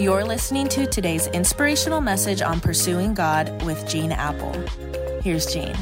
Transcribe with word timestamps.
You're 0.00 0.24
listening 0.24 0.66
to 0.68 0.86
today's 0.86 1.26
inspirational 1.26 2.00
message 2.00 2.40
on 2.40 2.58
pursuing 2.58 3.12
God 3.12 3.62
with 3.64 3.86
Gene 3.86 4.12
Appel. 4.12 4.50
Here's 5.20 5.44
Gene. 5.44 5.76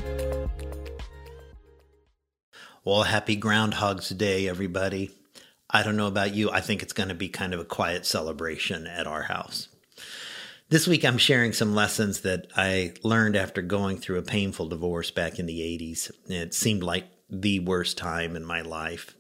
Well, 2.85 3.05
happy 3.05 3.37
Groundhog's 3.37 4.09
Day, 4.09 4.49
everybody. 4.49 5.13
I 5.71 5.85
don't 5.85 5.97
know 5.97 6.09
about 6.09 6.35
you. 6.35 6.51
I 6.51 6.61
think 6.63 6.83
it's 6.83 6.93
going 6.93 7.11
to 7.11 7.15
be 7.15 7.29
kind 7.29 7.55
of 7.55 7.61
a 7.61 7.65
quiet 7.65 8.05
celebration 8.05 8.89
at 8.89 9.07
our 9.07 9.23
house. 9.23 9.69
This 10.69 10.89
week, 10.89 11.05
I'm 11.05 11.19
sharing 11.19 11.53
some 11.53 11.77
lessons 11.77 12.23
that 12.23 12.49
I 12.57 12.95
learned 13.05 13.37
after 13.37 13.63
going 13.63 13.99
through 13.99 14.19
a 14.19 14.23
painful 14.23 14.67
divorce 14.69 15.13
back 15.13 15.39
in 15.39 15.47
the 15.47 15.61
80s. 15.61 16.11
It 16.29 16.55
seemed 16.55 16.83
like 16.83 17.05
the 17.31 17.61
worst 17.61 17.97
time 17.97 18.35
in 18.35 18.45
my 18.45 18.63
life. 18.63 19.15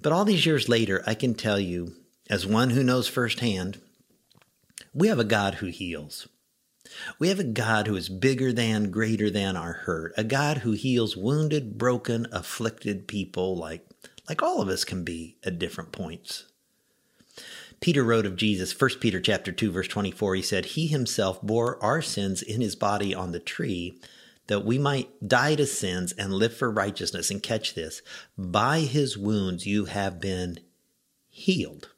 But 0.00 0.12
all 0.12 0.24
these 0.24 0.46
years 0.46 0.66
later, 0.66 1.04
I 1.06 1.12
can 1.12 1.34
tell 1.34 1.60
you, 1.60 1.92
as 2.32 2.46
one 2.46 2.70
who 2.70 2.82
knows 2.82 3.06
firsthand, 3.08 3.78
we 4.94 5.08
have 5.08 5.18
a 5.18 5.24
God 5.24 5.56
who 5.56 5.66
heals. 5.66 6.28
We 7.18 7.28
have 7.28 7.38
a 7.38 7.44
God 7.44 7.86
who 7.86 7.94
is 7.94 8.08
bigger 8.08 8.54
than, 8.54 8.90
greater 8.90 9.28
than 9.28 9.54
our 9.54 9.74
hurt, 9.74 10.14
a 10.16 10.24
God 10.24 10.58
who 10.58 10.72
heals 10.72 11.14
wounded, 11.14 11.76
broken, 11.76 12.26
afflicted 12.32 13.06
people 13.06 13.54
like, 13.54 13.86
like 14.30 14.42
all 14.42 14.62
of 14.62 14.68
us 14.68 14.82
can 14.82 15.04
be 15.04 15.36
at 15.44 15.58
different 15.58 15.92
points. 15.92 16.44
Peter 17.82 18.02
wrote 18.02 18.24
of 18.24 18.36
Jesus, 18.36 18.80
1 18.80 18.90
Peter 18.98 19.20
chapter 19.20 19.52
2 19.52 19.70
verse 19.70 19.88
24, 19.88 20.34
he 20.34 20.40
said, 20.40 20.64
"He 20.64 20.86
himself 20.86 21.42
bore 21.42 21.82
our 21.84 22.00
sins 22.00 22.40
in 22.40 22.62
his 22.62 22.76
body 22.76 23.14
on 23.14 23.32
the 23.32 23.40
tree, 23.40 24.00
that 24.46 24.64
we 24.64 24.78
might 24.78 25.28
die 25.28 25.54
to 25.56 25.66
sins 25.66 26.12
and 26.12 26.32
live 26.32 26.56
for 26.56 26.70
righteousness." 26.70 27.30
And 27.30 27.42
catch 27.42 27.74
this, 27.74 28.00
by 28.38 28.80
his 28.80 29.18
wounds 29.18 29.66
you 29.66 29.84
have 29.84 30.18
been 30.18 30.60
healed. 31.28 31.90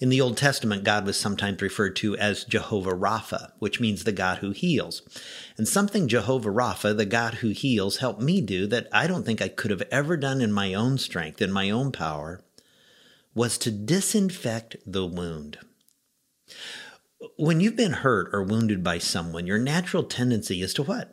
In 0.00 0.08
the 0.08 0.20
Old 0.20 0.36
Testament, 0.36 0.84
God 0.84 1.06
was 1.06 1.16
sometimes 1.16 1.62
referred 1.62 1.96
to 1.96 2.16
as 2.16 2.44
Jehovah 2.44 2.92
Rapha, 2.92 3.52
which 3.58 3.80
means 3.80 4.04
the 4.04 4.12
God 4.12 4.38
who 4.38 4.50
heals. 4.50 5.02
And 5.56 5.66
something 5.66 6.08
Jehovah 6.08 6.50
Rapha, 6.50 6.96
the 6.96 7.06
God 7.06 7.34
who 7.34 7.50
heals, 7.50 7.98
helped 7.98 8.20
me 8.20 8.40
do 8.40 8.66
that 8.68 8.88
I 8.92 9.06
don't 9.06 9.24
think 9.24 9.40
I 9.40 9.48
could 9.48 9.70
have 9.70 9.82
ever 9.90 10.16
done 10.16 10.40
in 10.40 10.52
my 10.52 10.74
own 10.74 10.98
strength, 10.98 11.40
in 11.40 11.52
my 11.52 11.70
own 11.70 11.92
power, 11.92 12.40
was 13.34 13.58
to 13.58 13.70
disinfect 13.70 14.76
the 14.86 15.06
wound. 15.06 15.58
When 17.36 17.60
you've 17.60 17.76
been 17.76 17.92
hurt 17.92 18.30
or 18.32 18.42
wounded 18.42 18.82
by 18.82 18.98
someone, 18.98 19.46
your 19.46 19.58
natural 19.58 20.02
tendency 20.04 20.60
is 20.60 20.74
to 20.74 20.82
what? 20.82 21.12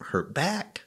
Hurt 0.00 0.32
back. 0.32 0.84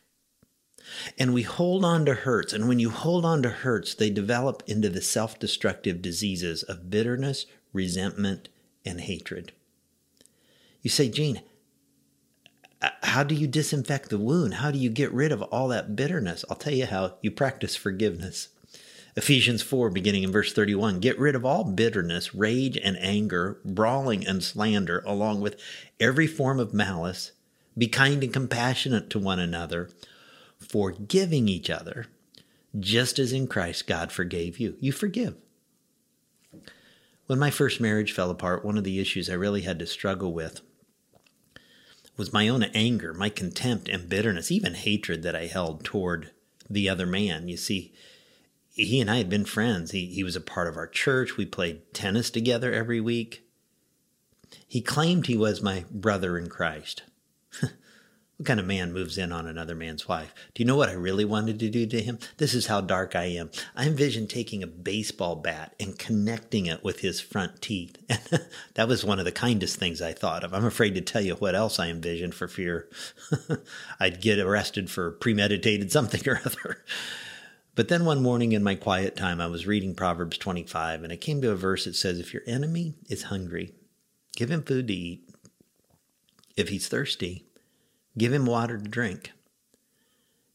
And 1.17 1.33
we 1.33 1.43
hold 1.43 1.85
on 1.85 2.05
to 2.05 2.13
hurts. 2.13 2.53
And 2.53 2.67
when 2.67 2.79
you 2.79 2.89
hold 2.89 3.25
on 3.25 3.41
to 3.43 3.49
hurts, 3.49 3.93
they 3.93 4.09
develop 4.09 4.63
into 4.67 4.89
the 4.89 5.01
self 5.01 5.39
destructive 5.39 6.01
diseases 6.01 6.63
of 6.63 6.89
bitterness, 6.89 7.45
resentment, 7.73 8.49
and 8.85 9.01
hatred. 9.01 9.51
You 10.81 10.89
say, 10.89 11.09
Gene, 11.09 11.41
uh, 12.81 12.89
how 13.03 13.23
do 13.23 13.35
you 13.35 13.47
disinfect 13.47 14.09
the 14.09 14.17
wound? 14.17 14.55
How 14.55 14.71
do 14.71 14.79
you 14.79 14.89
get 14.89 15.11
rid 15.11 15.31
of 15.31 15.41
all 15.43 15.67
that 15.67 15.95
bitterness? 15.95 16.43
I'll 16.49 16.55
tell 16.57 16.73
you 16.73 16.87
how 16.87 17.15
you 17.21 17.31
practice 17.31 17.75
forgiveness. 17.75 18.49
Ephesians 19.15 19.61
4, 19.61 19.89
beginning 19.89 20.23
in 20.23 20.31
verse 20.31 20.53
31 20.53 20.99
Get 20.99 21.19
rid 21.19 21.35
of 21.35 21.45
all 21.45 21.63
bitterness, 21.63 22.33
rage, 22.33 22.77
and 22.77 22.97
anger, 22.99 23.59
brawling 23.65 24.25
and 24.25 24.43
slander, 24.43 25.03
along 25.05 25.41
with 25.41 25.59
every 25.99 26.27
form 26.27 26.59
of 26.59 26.73
malice. 26.73 27.33
Be 27.77 27.87
kind 27.87 28.23
and 28.23 28.33
compassionate 28.33 29.09
to 29.11 29.19
one 29.19 29.39
another 29.39 29.89
forgiving 30.61 31.47
each 31.47 31.69
other, 31.69 32.05
just 32.79 33.19
as 33.19 33.33
in 33.33 33.47
Christ 33.47 33.87
God 33.87 34.11
forgave 34.11 34.59
you. 34.59 34.77
You 34.79 34.91
forgive. 34.91 35.35
When 37.27 37.39
my 37.39 37.49
first 37.49 37.79
marriage 37.79 38.11
fell 38.11 38.29
apart, 38.29 38.65
one 38.65 38.77
of 38.77 38.83
the 38.83 38.99
issues 38.99 39.29
I 39.29 39.33
really 39.33 39.61
had 39.61 39.79
to 39.79 39.87
struggle 39.87 40.33
with 40.33 40.61
was 42.17 42.33
my 42.33 42.47
own 42.47 42.63
anger, 42.63 43.13
my 43.13 43.29
contempt 43.29 43.87
and 43.89 44.09
bitterness, 44.09 44.51
even 44.51 44.73
hatred 44.73 45.23
that 45.23 45.35
I 45.35 45.47
held 45.47 45.83
toward 45.83 46.31
the 46.69 46.89
other 46.89 47.05
man. 47.05 47.47
You 47.47 47.57
see, 47.57 47.93
he 48.69 49.01
and 49.01 49.09
I 49.09 49.17
had 49.17 49.29
been 49.29 49.45
friends. 49.45 49.91
He, 49.91 50.07
he 50.07 50.23
was 50.23 50.35
a 50.35 50.41
part 50.41 50.67
of 50.67 50.77
our 50.77 50.87
church. 50.87 51.37
We 51.37 51.45
played 51.45 51.93
tennis 51.93 52.29
together 52.29 52.73
every 52.73 53.01
week. 53.01 53.43
He 54.67 54.81
claimed 54.81 55.27
he 55.27 55.37
was 55.37 55.61
my 55.61 55.85
brother 55.89 56.37
in 56.37 56.47
Christ. 56.47 57.03
What 58.41 58.47
kind 58.47 58.59
of 58.59 58.65
man 58.65 58.91
moves 58.91 59.19
in 59.19 59.31
on 59.31 59.45
another 59.45 59.75
man's 59.75 60.07
wife? 60.07 60.33
Do 60.55 60.63
you 60.63 60.65
know 60.65 60.75
what 60.75 60.89
I 60.89 60.93
really 60.93 61.25
wanted 61.25 61.59
to 61.59 61.69
do 61.69 61.85
to 61.85 62.01
him? 62.01 62.17
This 62.37 62.55
is 62.55 62.65
how 62.65 62.81
dark 62.81 63.15
I 63.15 63.25
am. 63.25 63.51
I 63.75 63.85
envisioned 63.85 64.31
taking 64.31 64.63
a 64.63 64.67
baseball 64.67 65.35
bat 65.35 65.75
and 65.79 65.95
connecting 65.99 66.65
it 66.65 66.83
with 66.83 67.01
his 67.01 67.21
front 67.21 67.61
teeth. 67.61 67.97
And 68.31 68.47
that 68.73 68.87
was 68.87 69.05
one 69.05 69.19
of 69.19 69.25
the 69.25 69.31
kindest 69.31 69.77
things 69.77 70.01
I 70.01 70.13
thought 70.13 70.43
of. 70.43 70.55
I'm 70.55 70.65
afraid 70.65 70.95
to 70.95 71.01
tell 71.01 71.21
you 71.21 71.35
what 71.35 71.53
else 71.53 71.77
I 71.77 71.89
envisioned 71.89 72.33
for 72.33 72.47
fear 72.47 72.89
I'd 73.99 74.21
get 74.21 74.39
arrested 74.39 74.89
for 74.89 75.11
premeditated 75.11 75.91
something 75.91 76.27
or 76.27 76.41
other. 76.43 76.83
But 77.75 77.89
then 77.89 78.05
one 78.05 78.23
morning 78.23 78.53
in 78.53 78.63
my 78.63 78.73
quiet 78.73 79.15
time, 79.15 79.39
I 79.39 79.45
was 79.45 79.67
reading 79.67 79.93
Proverbs 79.93 80.39
25, 80.39 81.03
and 81.03 81.13
I 81.13 81.15
came 81.15 81.43
to 81.43 81.51
a 81.51 81.55
verse 81.55 81.85
that 81.85 81.95
says, 81.95 82.19
If 82.19 82.33
your 82.33 82.43
enemy 82.47 82.95
is 83.07 83.23
hungry, 83.23 83.75
give 84.35 84.49
him 84.49 84.63
food 84.63 84.87
to 84.87 84.93
eat. 84.95 85.29
If 86.57 86.69
he's 86.69 86.87
thirsty, 86.87 87.45
Give 88.17 88.33
him 88.33 88.45
water 88.45 88.77
to 88.77 88.83
drink. 88.83 89.31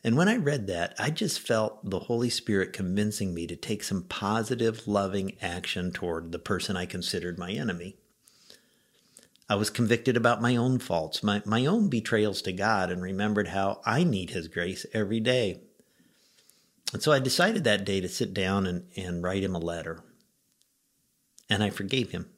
And 0.05 0.17
when 0.17 0.29
I 0.29 0.37
read 0.37 0.67
that, 0.69 0.95
I 0.99 1.11
just 1.11 1.41
felt 1.41 1.91
the 1.91 1.99
Holy 1.99 2.31
Spirit 2.31 2.73
convincing 2.73 3.35
me 3.35 3.47
to 3.49 3.57
take 3.57 3.83
some 3.83 4.05
positive, 4.05 4.87
loving 4.87 5.37
action 5.43 5.91
toward 5.91 6.31
the 6.31 6.39
person 6.39 6.77
I 6.77 6.87
considered 6.87 7.39
my 7.39 7.51
enemy. 7.51 7.97
I 9.49 9.55
was 9.55 9.71
convicted 9.71 10.17
about 10.17 10.43
my 10.43 10.57
own 10.57 10.79
faults, 10.79 11.23
my, 11.23 11.43
my 11.45 11.67
own 11.67 11.89
betrayals 11.89 12.43
to 12.43 12.53
God, 12.53 12.91
and 12.91 13.03
remembered 13.03 13.49
how 13.49 13.81
I 13.85 14.05
need 14.05 14.31
His 14.31 14.49
grace 14.49 14.87
every 14.93 15.21
day. 15.21 15.61
And 16.93 17.03
so 17.03 17.13
I 17.13 17.19
decided 17.19 17.65
that 17.65 17.85
day 17.85 18.01
to 18.01 18.09
sit 18.09 18.33
down 18.33 18.67
and, 18.67 18.87
and 18.97 19.23
write 19.23 19.43
him 19.43 19.55
a 19.55 19.61
letter. 19.61 20.05
And 21.51 21.63
I 21.63 21.71
forgave 21.71 22.11
him. 22.11 22.31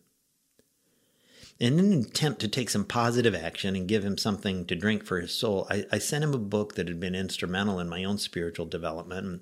In 1.58 1.80
an 1.80 1.92
attempt 1.92 2.40
to 2.40 2.48
take 2.48 2.70
some 2.70 2.84
positive 2.84 3.34
action 3.34 3.74
and 3.74 3.88
give 3.88 4.04
him 4.04 4.16
something 4.16 4.64
to 4.66 4.76
drink 4.76 5.04
for 5.04 5.20
his 5.20 5.32
soul, 5.32 5.66
I, 5.68 5.84
I 5.90 5.98
sent 5.98 6.22
him 6.22 6.32
a 6.32 6.38
book 6.38 6.76
that 6.76 6.86
had 6.86 7.00
been 7.00 7.16
instrumental 7.16 7.80
in 7.80 7.88
my 7.88 8.04
own 8.04 8.18
spiritual 8.18 8.66
development 8.66 9.26
and 9.26 9.40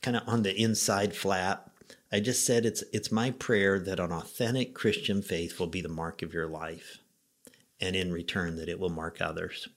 kind 0.00 0.16
of 0.16 0.22
on 0.28 0.42
the 0.42 0.54
inside 0.54 1.16
flap, 1.16 1.70
I 2.12 2.20
just 2.20 2.46
said 2.46 2.64
it's 2.64 2.84
it's 2.92 3.10
my 3.10 3.32
prayer 3.32 3.80
that 3.80 3.98
an 3.98 4.12
authentic 4.12 4.74
Christian 4.74 5.22
faith 5.22 5.58
will 5.58 5.66
be 5.66 5.80
the 5.80 5.88
mark 5.88 6.22
of 6.22 6.32
your 6.32 6.46
life, 6.46 6.98
and 7.80 7.96
in 7.96 8.12
return 8.12 8.56
that 8.56 8.68
it 8.68 8.78
will 8.78 8.90
mark 8.90 9.20
others. 9.20 9.68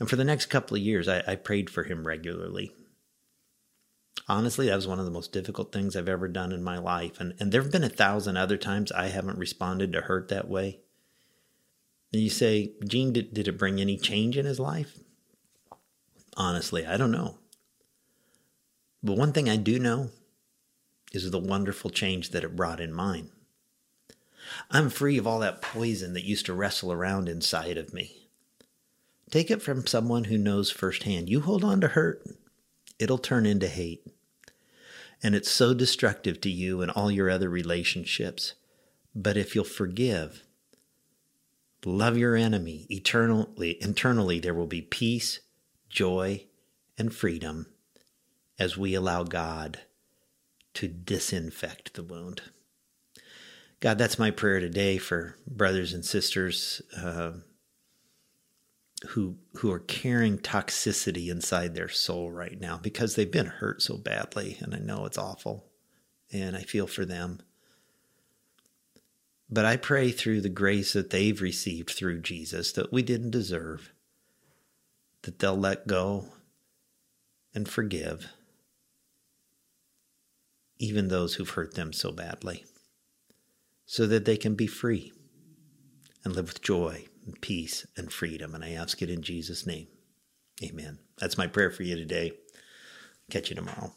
And 0.00 0.10
for 0.10 0.16
the 0.16 0.24
next 0.24 0.46
couple 0.46 0.76
of 0.76 0.82
years, 0.82 1.06
I, 1.06 1.22
I 1.26 1.36
prayed 1.36 1.70
for 1.70 1.84
him 1.84 2.06
regularly 2.06 2.72
honestly, 4.28 4.68
that 4.68 4.76
was 4.76 4.86
one 4.86 4.98
of 4.98 5.04
the 5.04 5.10
most 5.10 5.32
difficult 5.32 5.72
things 5.72 5.96
I've 5.96 6.08
ever 6.08 6.28
done 6.28 6.52
in 6.52 6.62
my 6.62 6.78
life. 6.78 7.20
And, 7.20 7.34
and 7.38 7.52
there 7.52 7.62
have 7.62 7.72
been 7.72 7.84
a 7.84 7.88
thousand 7.88 8.36
other 8.36 8.56
times 8.56 8.92
I 8.92 9.08
haven't 9.08 9.38
responded 9.38 9.92
to 9.92 10.02
hurt 10.02 10.28
that 10.28 10.48
way. 10.48 10.80
And 12.12 12.22
you 12.22 12.30
say, 12.30 12.72
Gene, 12.86 13.12
did, 13.12 13.34
did 13.34 13.48
it 13.48 13.58
bring 13.58 13.80
any 13.80 13.96
change 13.96 14.36
in 14.36 14.46
his 14.46 14.60
life? 14.60 14.98
Honestly, 16.36 16.86
I 16.86 16.96
don't 16.96 17.10
know. 17.10 17.38
But 19.02 19.16
one 19.18 19.32
thing 19.32 19.48
I 19.48 19.56
do 19.56 19.78
know 19.78 20.10
is 21.12 21.30
the 21.30 21.38
wonderful 21.38 21.90
change 21.90 22.30
that 22.30 22.44
it 22.44 22.56
brought 22.56 22.80
in 22.80 22.92
mine. 22.92 23.30
I'm 24.70 24.90
free 24.90 25.18
of 25.18 25.26
all 25.26 25.40
that 25.40 25.62
poison 25.62 26.14
that 26.14 26.24
used 26.24 26.46
to 26.46 26.54
wrestle 26.54 26.92
around 26.92 27.28
inside 27.28 27.78
of 27.78 27.94
me. 27.94 28.28
Take 29.30 29.50
it 29.50 29.62
from 29.62 29.86
someone 29.86 30.24
who 30.24 30.38
knows 30.38 30.70
firsthand. 30.70 31.28
You 31.28 31.40
hold 31.40 31.64
on 31.64 31.80
to 31.80 31.88
hurt, 31.88 32.24
it'll 32.98 33.18
turn 33.18 33.46
into 33.46 33.68
hate. 33.68 34.06
And 35.22 35.34
it's 35.34 35.50
so 35.50 35.74
destructive 35.74 36.40
to 36.42 36.50
you 36.50 36.82
and 36.82 36.90
all 36.90 37.10
your 37.10 37.30
other 37.30 37.48
relationships. 37.48 38.54
But 39.14 39.36
if 39.36 39.54
you'll 39.54 39.64
forgive, 39.64 40.44
love 41.84 42.18
your 42.18 42.36
enemy 42.36 42.86
eternally, 42.90 43.82
internally, 43.82 44.38
there 44.38 44.54
will 44.54 44.66
be 44.66 44.82
peace, 44.82 45.40
joy, 45.88 46.44
and 46.98 47.14
freedom 47.14 47.66
as 48.58 48.76
we 48.76 48.94
allow 48.94 49.22
God 49.22 49.80
to 50.74 50.88
disinfect 50.88 51.94
the 51.94 52.02
wound. 52.02 52.42
God, 53.80 53.98
that's 53.98 54.18
my 54.18 54.30
prayer 54.30 54.60
today 54.60 54.98
for 54.98 55.36
brothers 55.46 55.92
and 55.92 56.04
sisters. 56.04 56.82
Uh, 56.96 57.32
who 59.10 59.36
who 59.56 59.70
are 59.72 59.80
carrying 59.80 60.38
toxicity 60.38 61.28
inside 61.30 61.74
their 61.74 61.88
soul 61.88 62.30
right 62.30 62.60
now 62.60 62.78
because 62.78 63.14
they've 63.14 63.30
been 63.30 63.46
hurt 63.46 63.82
so 63.82 63.96
badly 63.96 64.56
and 64.60 64.74
I 64.74 64.78
know 64.78 65.04
it's 65.06 65.18
awful 65.18 65.66
and 66.32 66.56
I 66.56 66.62
feel 66.62 66.86
for 66.86 67.04
them. 67.04 67.40
But 69.50 69.64
I 69.64 69.76
pray 69.76 70.10
through 70.10 70.40
the 70.40 70.48
grace 70.48 70.94
that 70.94 71.10
they've 71.10 71.40
received 71.40 71.90
through 71.90 72.22
Jesus 72.22 72.72
that 72.72 72.92
we 72.92 73.02
didn't 73.02 73.30
deserve 73.30 73.92
that 75.22 75.38
they'll 75.38 75.56
let 75.56 75.86
go 75.86 76.26
and 77.54 77.68
forgive 77.68 78.28
even 80.78 81.08
those 81.08 81.34
who've 81.34 81.50
hurt 81.50 81.74
them 81.74 81.92
so 81.92 82.10
badly. 82.12 82.64
so 83.86 84.06
that 84.06 84.24
they 84.24 84.36
can 84.36 84.54
be 84.54 84.66
free 84.66 85.12
and 86.24 86.34
live 86.34 86.48
with 86.48 86.62
joy 86.62 87.06
peace 87.40 87.86
and 87.96 88.12
freedom. 88.12 88.54
And 88.54 88.64
I 88.64 88.72
ask 88.72 89.00
it 89.02 89.10
in 89.10 89.22
Jesus' 89.22 89.66
name. 89.66 89.88
Amen. 90.62 90.98
That's 91.18 91.38
my 91.38 91.46
prayer 91.46 91.70
for 91.70 91.82
you 91.82 91.96
today. 91.96 92.32
Catch 93.30 93.50
you 93.50 93.56
tomorrow. 93.56 93.92